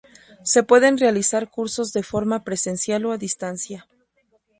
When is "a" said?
3.11-3.19